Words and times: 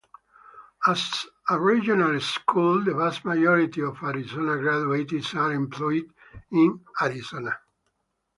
As 0.87 1.27
a 1.47 1.59
regional 1.59 2.19
school, 2.21 2.83
the 2.83 2.95
vast 2.95 3.23
majority 3.23 3.83
of 3.83 4.01
Arizona 4.01 4.57
graduates 4.57 5.35
are 5.35 5.51
employed 5.53 6.11
in 6.51 6.79
Arizona. 6.99 7.55